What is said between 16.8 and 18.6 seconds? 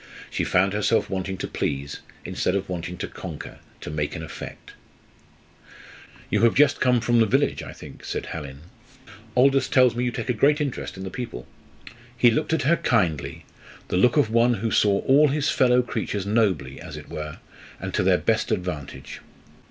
as it were, and to their best